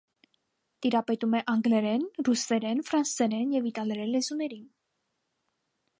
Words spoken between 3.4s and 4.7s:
և իտալերեն լեզուներին։